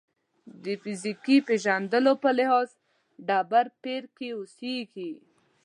[0.63, 2.69] د فیزیکي پېژندلو په لحاظ
[3.27, 5.11] ډبرپېر کې اوسېږي.